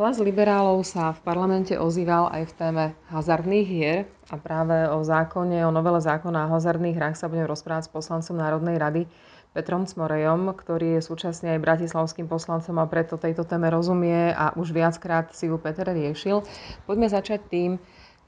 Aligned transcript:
Hlas 0.00 0.16
liberálov 0.16 0.80
sa 0.80 1.12
v 1.12 1.20
parlamente 1.20 1.76
ozýval 1.76 2.32
aj 2.32 2.48
v 2.48 2.56
téme 2.56 2.84
hazardných 3.12 3.68
hier 3.68 4.08
a 4.32 4.40
práve 4.40 4.88
o 4.88 5.04
zákone, 5.04 5.60
o 5.60 5.68
novele 5.68 6.00
zákona 6.00 6.48
o 6.48 6.56
hazardných 6.56 6.96
hrách 6.96 7.20
sa 7.20 7.28
budem 7.28 7.44
rozprávať 7.44 7.84
s 7.84 7.92
poslancom 7.92 8.40
Národnej 8.40 8.80
rady 8.80 9.04
Petrom 9.52 9.84
Cmorejom, 9.84 10.56
ktorý 10.56 10.96
je 10.96 11.00
súčasne 11.04 11.52
aj 11.52 11.60
bratislavským 11.60 12.32
poslancom 12.32 12.80
a 12.80 12.88
preto 12.88 13.20
tejto 13.20 13.44
téme 13.44 13.68
rozumie 13.68 14.32
a 14.32 14.56
už 14.56 14.72
viackrát 14.72 15.36
si 15.36 15.52
ju 15.52 15.60
Peter 15.60 15.84
riešil. 15.84 16.48
Poďme 16.88 17.12
začať 17.12 17.52
tým, 17.52 17.76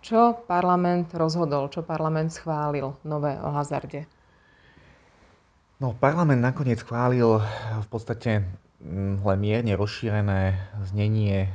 čo 0.04 0.44
parlament 0.44 1.08
rozhodol, 1.16 1.72
čo 1.72 1.80
parlament 1.80 2.36
schválil 2.36 3.00
nové 3.00 3.40
o 3.40 3.48
hazarde. 3.48 4.04
No, 5.80 5.96
parlament 5.96 6.44
nakoniec 6.44 6.84
schválil 6.84 7.40
v 7.80 7.88
podstate 7.88 8.44
len 9.22 9.38
mierne 9.38 9.78
rozšírené 9.78 10.58
znenie 10.90 11.46
e, 11.46 11.50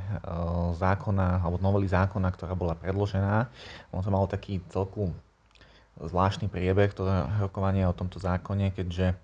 zákona 0.72 1.44
alebo 1.44 1.60
novely 1.60 1.84
zákona, 1.84 2.32
ktorá 2.32 2.56
bola 2.56 2.72
predložená. 2.72 3.52
On 3.92 4.00
to 4.00 4.08
malo 4.08 4.24
taký 4.24 4.64
celku 4.72 5.12
zvláštny 6.00 6.48
priebeh, 6.48 6.96
to 6.96 7.04
rokovanie 7.42 7.84
o 7.84 7.92
tomto 7.92 8.16
zákone, 8.16 8.72
keďže 8.72 9.12
e, 9.12 9.16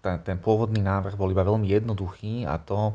ten, 0.00 0.16
ten 0.22 0.36
pôvodný 0.38 0.78
návrh 0.78 1.18
bol 1.18 1.34
iba 1.34 1.42
veľmi 1.42 1.66
jednoduchý 1.66 2.46
a 2.46 2.56
to 2.62 2.94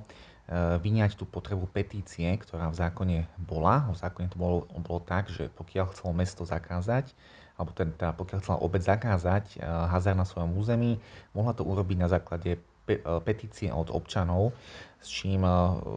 vyňať 0.52 1.18
tú 1.18 1.26
potrebu 1.26 1.66
petície, 1.66 2.30
ktorá 2.38 2.70
v 2.70 2.78
zákone 2.78 3.18
bola. 3.42 3.90
V 3.90 3.98
zákone 3.98 4.30
to 4.30 4.38
bolo, 4.38 4.70
bolo 4.78 5.02
tak, 5.02 5.26
že 5.34 5.50
pokiaľ 5.58 5.90
chcelo 5.90 6.14
mesto 6.14 6.46
zakázať, 6.46 7.18
alebo 7.58 7.74
teda 7.74 8.14
pokiaľ 8.14 8.38
chcela 8.46 8.62
obec 8.62 8.86
zakázať 8.86 9.58
hazard 9.64 10.22
na 10.22 10.28
svojom 10.28 10.54
území, 10.54 11.02
mohla 11.34 11.58
to 11.58 11.66
urobiť 11.66 11.98
na 11.98 12.10
základe 12.14 12.62
E, 12.86 13.02
petície 13.26 13.74
od 13.74 13.90
občanov, 13.90 14.54
s 15.02 15.10
čím 15.10 15.42
e, 15.42 15.50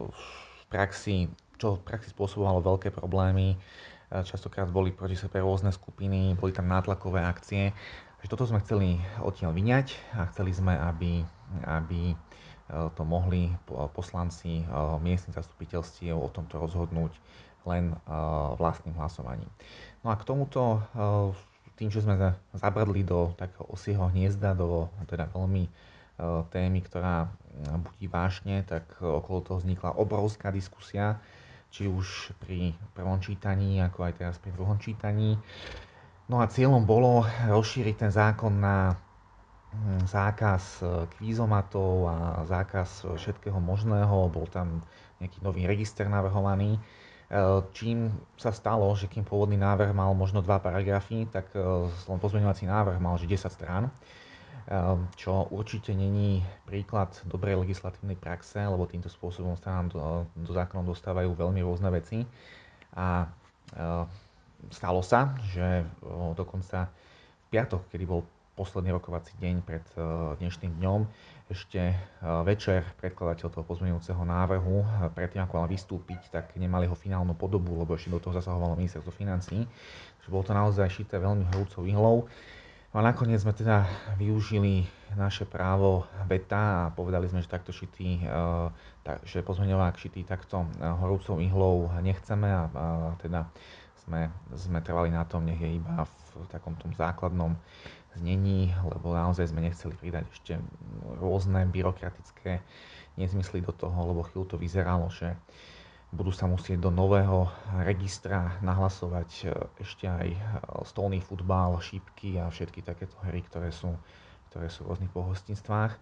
v 0.09 0.61
praxi, 0.73 1.29
čo 1.61 1.77
v 1.77 1.85
praxi 1.85 2.09
spôsobovalo 2.09 2.65
veľké 2.65 2.89
problémy. 2.89 3.53
E, 3.53 3.57
častokrát 4.25 4.65
boli 4.73 4.89
proti 4.89 5.13
sebe 5.13 5.37
rôzne 5.37 5.69
skupiny, 5.69 6.33
boli 6.33 6.49
tam 6.49 6.65
nátlakové 6.65 7.21
akcie. 7.21 7.77
Takže 8.17 8.29
toto 8.33 8.49
sme 8.49 8.59
chceli 8.65 8.97
odtiaľ 9.21 9.53
vyňať 9.53 9.87
a 10.17 10.33
chceli 10.33 10.49
sme, 10.49 10.73
aby, 10.73 11.21
aby 11.69 12.17
to 12.69 13.01
mohli 13.01 13.49
poslanci 13.97 14.61
miestnych 15.01 15.33
zastupiteľstiev 15.33 16.13
o 16.13 16.29
tomto 16.29 16.61
rozhodnúť 16.61 17.11
len 17.65 17.97
vlastným 18.61 18.93
hlasovaním. 18.95 19.49
No 20.05 20.13
a 20.13 20.15
k 20.15 20.23
tomuto, 20.23 20.85
tým, 21.75 21.89
že 21.89 22.05
sme 22.05 22.15
zabrdli 22.53 23.01
do 23.01 23.33
takého 23.35 23.65
osieho 23.73 24.05
hniezda, 24.13 24.53
do 24.53 24.87
teda 25.09 25.27
veľmi 25.33 25.65
témy, 26.51 26.79
ktorá 26.83 27.31
budí 27.79 28.11
vášne, 28.11 28.63
tak 28.67 28.85
okolo 28.99 29.39
toho 29.43 29.57
vznikla 29.63 29.97
obrovská 29.97 30.51
diskusia, 30.51 31.17
či 31.69 31.87
už 31.87 32.33
pri 32.41 32.75
prvom 32.97 33.21
čítaní, 33.23 33.79
ako 33.79 34.09
aj 34.09 34.13
teraz 34.19 34.35
pri 34.37 34.51
druhom 34.53 34.77
čítaní. 34.81 35.39
No 36.29 36.43
a 36.43 36.49
cieľom 36.51 36.85
bolo 36.85 37.25
rozšíriť 37.49 37.95
ten 38.05 38.11
zákon 38.13 38.53
na 38.61 38.93
zákaz 40.09 40.81
e, 40.81 40.85
kvízomatov 41.17 42.09
a 42.09 42.15
zákaz 42.49 43.05
všetkého 43.15 43.57
možného. 43.61 44.29
Bol 44.33 44.49
tam 44.49 44.81
nejaký 45.21 45.39
nový 45.45 45.69
register 45.69 46.09
navrhovaný. 46.09 46.75
E, 46.75 46.81
čím 47.77 48.09
sa 48.35 48.49
stalo, 48.49 48.89
že 48.97 49.05
kým 49.05 49.21
pôvodný 49.21 49.61
návrh 49.61 49.93
mal 49.93 50.11
možno 50.17 50.41
dva 50.41 50.57
paragrafy, 50.57 51.29
tak 51.29 51.53
len 52.09 52.19
pozmeňovací 52.19 52.65
návrh 52.65 52.97
mal 52.97 53.15
že 53.21 53.29
10 53.29 53.49
strán. 53.49 53.93
Čo 55.17 55.49
určite 55.49 55.97
není 55.97 56.45
príklad 56.69 57.09
dobrej 57.25 57.57
legislatívnej 57.65 58.13
praxe, 58.13 58.61
lebo 58.61 58.85
týmto 58.85 59.09
spôsobom 59.09 59.57
sa 59.57 59.81
nám 59.81 59.89
do, 59.89 60.01
do 60.37 60.53
zákonov 60.53 60.93
dostávajú 60.93 61.33
veľmi 61.33 61.65
rôzne 61.65 61.89
veci. 61.89 62.21
A 62.93 63.25
stalo 64.69 65.01
sa, 65.01 65.33
že 65.49 65.81
dokonca 66.37 66.85
v 66.85 67.45
piatok, 67.49 67.89
kedy 67.89 68.05
bol 68.05 68.21
posledný 68.59 68.91
rokovací 68.91 69.39
deň 69.39 69.55
pred 69.63 69.87
dnešným 70.43 70.83
dňom, 70.83 71.07
ešte 71.47 71.95
večer 72.43 72.83
predkladateľ 72.99 73.47
toho 73.47 73.63
pozmeňujúceho 73.63 74.19
návrhu, 74.19 74.83
predtým 75.15 75.47
ako 75.47 75.63
mal 75.63 75.71
vystúpiť, 75.71 76.27
tak 76.27 76.51
nemali 76.59 76.83
ho 76.83 76.91
finálnu 76.91 77.39
podobu, 77.39 77.79
lebo 77.79 77.95
ešte 77.95 78.11
do 78.11 78.19
toho 78.19 78.35
zasahovalo 78.35 78.75
ministerstvo 78.75 79.15
financí. 79.15 79.63
Takže 80.19 80.27
bolo 80.27 80.43
to 80.43 80.51
naozaj 80.51 80.91
šité 80.91 81.23
veľmi 81.23 81.47
horúcou 81.55 81.87
ihlou. 81.87 82.27
No 82.91 82.95
a 82.99 83.03
nakoniec 83.05 83.39
sme 83.39 83.55
teda 83.55 83.87
využili 84.19 84.83
naše 85.15 85.47
právo 85.47 86.03
veta 86.27 86.89
a 86.89 86.91
povedali 86.91 87.31
sme, 87.31 87.39
že 87.39 87.47
takto 87.47 87.71
šitý, 87.71 88.27
že 89.23 89.39
pozmeňovák 89.39 89.95
šitý 89.95 90.27
takto 90.27 90.67
horúcou 90.99 91.39
ihlou 91.39 91.87
nechceme 92.03 92.49
a, 92.51 92.67
a 92.67 92.85
teda 93.23 93.47
sme, 94.03 94.33
sme 94.57 94.81
trvali 94.81 95.13
na 95.13 95.21
tom, 95.21 95.45
nech 95.45 95.61
je 95.61 95.77
iba 95.77 96.03
v 96.33 96.45
takom 96.49 96.73
tom 96.81 96.89
základnom 96.97 97.53
znení, 98.17 98.73
lebo 98.81 99.13
naozaj 99.13 99.51
sme 99.53 99.61
nechceli 99.61 99.93
pridať 99.93 100.25
ešte 100.33 100.53
rôzne 101.21 101.67
byrokratické 101.69 102.63
nezmysly 103.19 103.61
do 103.61 103.75
toho, 103.75 103.93
lebo 104.09 104.25
chvíľu 104.25 104.55
to 104.55 104.57
vyzeralo, 104.57 105.11
že 105.11 105.35
budú 106.09 106.33
sa 106.33 106.49
musieť 106.49 106.81
do 106.81 106.89
nového 106.89 107.53
registra 107.85 108.57
nahlasovať 108.65 109.29
e, 109.45 109.47
ešte 109.85 110.09
aj 110.09 110.27
e, 110.33 110.39
stolný 110.89 111.21
futbal, 111.21 111.77
šípky 111.77 112.41
a 112.41 112.49
všetky 112.49 112.81
takéto 112.81 113.13
hry, 113.29 113.45
ktoré 113.45 113.69
sú, 113.69 113.93
ktoré 114.49 114.73
sú 114.73 114.85
v 114.85 114.89
rôznych 114.89 115.13
pohostinstvách. 115.13 115.93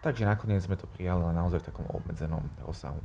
Takže 0.00 0.24
nakoniec 0.24 0.64
sme 0.64 0.80
to 0.80 0.88
prijali 0.88 1.20
ale 1.20 1.36
naozaj 1.36 1.60
v 1.60 1.68
takom 1.68 1.86
obmedzenom 1.92 2.40
rozsahu. 2.64 3.02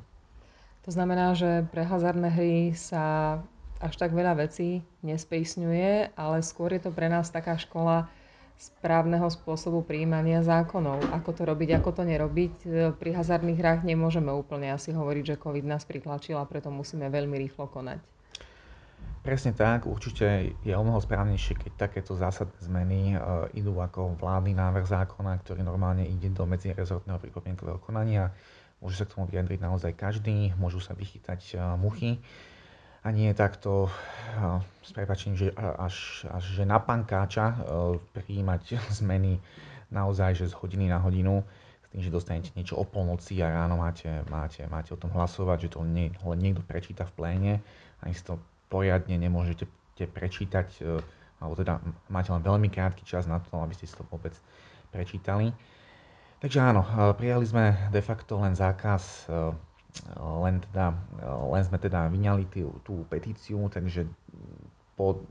To 0.88 0.91
znamená, 0.91 1.35
že 1.35 1.67
pre 1.72 1.83
hazardné 1.83 2.29
hry 2.31 2.56
sa 2.75 3.39
až 3.83 3.99
tak 3.99 4.16
veľa 4.16 4.39
vecí 4.39 4.79
nespejsňuje, 5.03 6.16
ale 6.16 6.38
skôr 6.39 6.71
je 6.71 6.88
to 6.88 6.91
pre 6.95 7.11
nás 7.11 7.27
taká 7.27 7.59
škola, 7.59 8.07
správneho 8.55 9.27
spôsobu 9.27 9.83
príjmania 9.83 10.39
zákonov. 10.45 11.11
Ako 11.11 11.35
to 11.35 11.44
robiť, 11.44 11.83
ako 11.83 11.89
to 11.99 12.03
nerobiť. 12.07 12.55
E, 12.63 12.67
pri 12.95 13.11
hazardných 13.11 13.59
hrách 13.59 13.81
nemôžeme 13.83 14.31
úplne 14.31 14.71
asi 14.71 14.95
hovoriť, 14.95 15.35
že 15.35 15.41
COVID 15.41 15.66
nás 15.67 15.83
pritlačil 15.83 16.39
a 16.39 16.47
preto 16.47 16.71
musíme 16.71 17.09
veľmi 17.11 17.35
rýchlo 17.44 17.67
konať. 17.67 17.99
Presne 19.23 19.55
tak, 19.55 19.88
určite 19.88 20.55
je 20.67 20.73
o 20.75 20.83
mnoho 20.83 21.00
správnejšie, 21.00 21.55
keď 21.55 21.71
takéto 21.88 22.15
zásadné 22.15 22.55
zmeny 22.63 23.01
e, 23.15 23.17
idú 23.59 23.75
ako 23.79 24.15
vládny 24.19 24.55
návrh 24.55 24.85
zákona, 24.88 25.44
ktorý 25.44 25.63
normálne 25.65 26.07
ide 26.07 26.31
do 26.31 26.47
medzirezortného 26.47 27.19
pripomienkového 27.19 27.79
konania. 27.83 28.31
Môže 28.79 29.00
sa 29.00 29.07
k 29.07 29.15
tomu 29.15 29.27
vyjadriť 29.31 29.59
naozaj 29.63 29.91
každý, 29.95 30.55
môžu 30.59 30.79
sa 30.79 30.95
vychytať 30.95 31.41
e, 31.51 31.63
muchy 31.75 32.21
a 33.03 33.08
nie 33.12 33.36
takto 33.36 33.91
s 34.81 34.91
prepačením, 34.96 35.36
že 35.36 35.47
až, 35.59 36.25
až 36.31 36.44
že 36.44 36.64
na 36.64 36.80
pankáča 36.80 37.59
prijímať 38.16 38.80
zmeny 39.03 39.44
naozaj 39.94 40.34
že 40.40 40.50
z 40.50 40.56
hodiny 40.58 40.90
na 40.90 40.97
hodinu 40.97 41.46
s 41.86 41.88
tým, 41.94 42.02
že 42.02 42.09
dostanete 42.09 42.50
niečo 42.58 42.80
o 42.80 42.88
polnoci 42.88 43.38
a 43.46 43.53
ráno 43.53 43.78
máte, 43.78 44.09
máte, 44.31 44.66
máte 44.66 44.90
o 44.96 44.97
tom 44.97 45.13
hlasovať, 45.13 45.69
že 45.69 45.72
to 45.78 45.86
len 45.86 46.40
niekto 46.42 46.66
prečíta 46.66 47.06
v 47.06 47.13
pléne, 47.13 47.53
ani 48.02 48.13
si 48.18 48.25
to 48.25 48.42
poriadne 48.74 49.13
nemôžete 49.22 49.69
prečítať, 50.02 50.68
e, 50.81 50.97
alebo 51.38 51.53
teda 51.53 51.78
máte 52.09 52.34
len 52.34 52.42
veľmi 52.42 52.74
krátky 52.74 53.06
čas 53.06 53.30
na 53.30 53.38
to, 53.38 53.62
aby 53.62 53.78
ste 53.78 53.86
si 53.86 53.94
to 53.94 54.02
vôbec 54.09 54.34
prečítali. 54.90 55.53
Takže 56.42 56.58
áno, 56.58 56.81
e, 56.81 57.13
prijali 57.13 57.46
sme 57.46 57.78
de 57.94 58.02
facto 58.02 58.42
len 58.42 58.58
zákaz 58.58 59.30
e, 59.30 59.53
len, 60.18 60.59
teda, 60.70 60.98
len 61.54 61.64
sme 61.64 61.78
teda 61.78 62.09
vyňali 62.09 62.50
tú, 62.50 62.74
tú 62.81 63.06
petíciu, 63.08 63.70
takže 63.70 64.09
po 64.98 65.22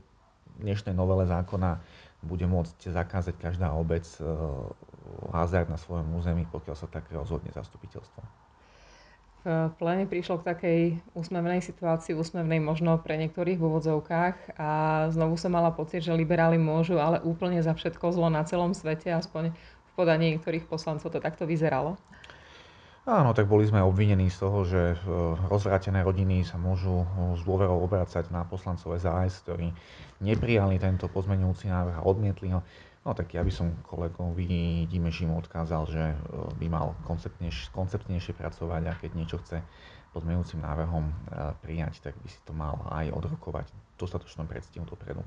dnešnej 0.59 0.95
novele 0.95 1.27
zákona 1.27 1.81
bude 2.23 2.47
môcť 2.47 2.95
zakázať 2.95 3.35
každá 3.35 3.75
obec 3.75 4.07
eh, 4.19 4.25
hazard 5.35 5.67
na 5.67 5.75
svojom 5.75 6.07
území, 6.15 6.47
pokiaľ 6.47 6.75
sa 6.79 6.87
tak 6.87 7.11
rozhodne 7.11 7.51
zastupiteľstvo. 7.51 8.23
V 9.43 9.75
pléne 9.75 10.07
prišlo 10.07 10.39
k 10.39 10.55
takej 10.55 10.79
úsmevnej 11.19 11.59
situácii, 11.59 12.15
úsmevnej 12.15 12.63
možno 12.63 12.95
pre 12.95 13.19
niektorých 13.19 13.59
v 13.59 13.67
úvodzovkách 13.67 14.55
a 14.55 14.71
znovu 15.11 15.35
som 15.35 15.51
mala 15.51 15.67
pocit, 15.75 15.99
že 15.99 16.15
liberáli 16.15 16.55
môžu, 16.55 16.95
ale 16.95 17.19
úplne 17.27 17.59
za 17.59 17.75
všetko 17.75 18.15
zlo 18.15 18.31
na 18.31 18.47
celom 18.47 18.71
svete, 18.71 19.11
aspoň 19.11 19.51
v 19.51 19.91
podaní 19.99 20.31
niektorých 20.31 20.63
poslancov 20.63 21.11
to 21.11 21.19
takto 21.19 21.43
vyzeralo. 21.43 21.99
Áno, 23.03 23.35
tak 23.35 23.51
boli 23.51 23.67
sme 23.67 23.83
obvinení 23.83 24.31
z 24.31 24.47
toho, 24.47 24.63
že 24.63 24.95
e, 24.95 24.97
rozvrátené 25.51 26.07
rodiny 26.07 26.47
sa 26.47 26.55
môžu 26.55 27.03
s 27.35 27.43
e, 27.43 27.47
dôverou 27.47 27.83
obracať 27.83 28.31
na 28.31 28.47
poslancov 28.47 28.95
SAS, 28.95 29.43
ktorí 29.43 29.75
neprijali 30.23 30.79
tento 30.79 31.11
pozmeňujúci 31.11 31.67
návrh 31.67 31.99
a 31.99 32.07
odmietli 32.07 32.55
ho. 32.55 32.63
No 33.03 33.11
tak 33.11 33.35
ja 33.35 33.43
by 33.43 33.51
som 33.51 33.75
kolegovi 33.83 34.87
Dimešimu 34.87 35.35
odkázal, 35.35 35.83
že 35.91 36.15
e, 36.15 36.17
by 36.55 36.67
mal 36.71 36.95
konceptnejšie, 37.03 37.75
konceptnejšie 37.75 38.39
pracovať 38.39 38.81
a 38.87 38.95
keď 38.95 39.11
niečo 39.19 39.35
chce 39.43 39.59
pozmeňujúcim 40.15 40.63
návrhom 40.63 41.09
prijať, 41.65 41.99
tak 41.99 42.13
by 42.21 42.29
si 42.29 42.39
to 42.45 42.53
mal 42.53 42.85
aj 42.93 43.09
odrokovať 43.17 43.67
dostatočnom 43.97 44.45
predstihu 44.45 44.85
dopredu. 44.85 45.25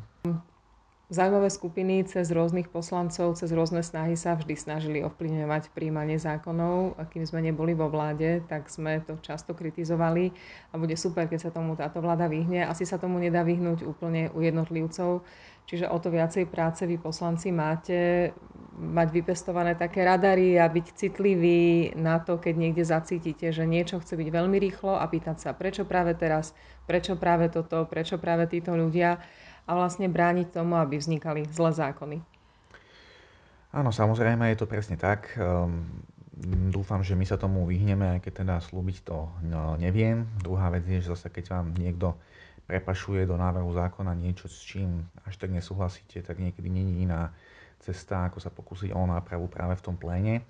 Zaujímavé 1.06 1.54
skupiny 1.54 2.02
cez 2.02 2.34
rôznych 2.34 2.66
poslancov, 2.66 3.38
cez 3.38 3.54
rôzne 3.54 3.78
snahy 3.86 4.18
sa 4.18 4.34
vždy 4.34 4.58
snažili 4.58 4.98
ovplyvňovať 5.06 5.70
príjmanie 5.70 6.18
zákonov. 6.18 6.98
A 6.98 7.06
kým 7.06 7.22
sme 7.22 7.46
neboli 7.46 7.78
vo 7.78 7.86
vláde, 7.86 8.42
tak 8.50 8.66
sme 8.66 8.98
to 9.06 9.14
často 9.22 9.54
kritizovali 9.54 10.34
a 10.74 10.82
bude 10.82 10.98
super, 10.98 11.30
keď 11.30 11.46
sa 11.46 11.54
tomu 11.54 11.78
táto 11.78 12.02
vláda 12.02 12.26
vyhne. 12.26 12.66
Asi 12.66 12.82
sa 12.82 12.98
tomu 12.98 13.22
nedá 13.22 13.46
vyhnúť 13.46 13.86
úplne 13.86 14.34
u 14.34 14.42
jednotlivcov, 14.42 15.22
čiže 15.70 15.86
o 15.86 15.94
to 16.02 16.10
viacej 16.10 16.50
práce 16.50 16.82
vy 16.82 16.98
poslanci 16.98 17.54
máte 17.54 18.34
mať 18.74 19.08
vypestované 19.14 19.78
také 19.78 20.02
radary 20.02 20.58
a 20.58 20.66
byť 20.66 20.86
citliví 20.90 21.94
na 21.94 22.18
to, 22.18 22.34
keď 22.42 22.54
niekde 22.58 22.82
zacítite, 22.82 23.54
že 23.54 23.62
niečo 23.62 24.02
chce 24.02 24.18
byť 24.18 24.28
veľmi 24.34 24.58
rýchlo 24.58 24.98
a 24.98 25.06
pýtať 25.06 25.38
sa, 25.38 25.50
prečo 25.54 25.86
práve 25.86 26.18
teraz, 26.18 26.50
prečo 26.90 27.14
práve 27.14 27.46
toto, 27.46 27.86
prečo 27.86 28.18
práve 28.18 28.50
títo 28.50 28.74
ľudia 28.74 29.22
a 29.66 29.70
vlastne 29.74 30.06
brániť 30.06 30.54
tomu, 30.54 30.78
aby 30.78 30.96
vznikali 30.96 31.44
zlé 31.50 31.74
zákony. 31.74 32.18
Áno, 33.74 33.90
samozrejme, 33.92 34.48
je 34.54 34.58
to 34.62 34.70
presne 34.70 34.96
tak. 34.96 35.34
Um, 35.36 35.84
dúfam, 36.70 37.02
že 37.02 37.18
my 37.18 37.26
sa 37.26 37.36
tomu 37.36 37.66
vyhneme, 37.66 38.16
aj 38.16 38.20
keď 38.24 38.32
teda 38.46 38.54
slúbiť 38.62 39.04
to 39.04 39.28
neviem. 39.76 40.24
Druhá 40.40 40.70
vec 40.72 40.86
je, 40.86 41.02
že 41.02 41.12
zase 41.12 41.28
keď 41.28 41.44
vám 41.60 41.66
niekto 41.76 42.16
prepašuje 42.66 43.26
do 43.26 43.36
návrhu 43.38 43.68
zákona 43.72 44.16
niečo, 44.16 44.50
s 44.50 44.58
čím 44.64 45.06
až 45.28 45.38
tak 45.38 45.54
nesúhlasíte, 45.54 46.22
tak 46.22 46.40
niekedy 46.40 46.66
není 46.66 47.04
iná 47.04 47.30
cesta, 47.80 48.26
ako 48.26 48.38
sa 48.42 48.50
pokúsiť 48.50 48.90
o 48.90 49.02
nápravu 49.06 49.46
práve 49.46 49.76
v 49.78 49.84
tom 49.84 49.94
pléne. 49.96 50.42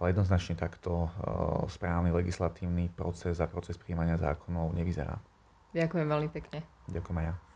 Ale 0.00 0.16
jednoznačne 0.16 0.56
takto 0.56 1.12
uh, 1.12 1.68
správny 1.68 2.08
legislatívny 2.08 2.88
proces 2.96 3.36
a 3.36 3.44
proces 3.44 3.76
príjmania 3.76 4.16
zákonov 4.16 4.72
nevyzerá. 4.72 5.20
Ďakujem 5.76 6.06
veľmi 6.08 6.28
pekne. 6.32 6.64
Ďakujem 6.88 7.16
aj 7.20 7.26
ja. 7.28 7.49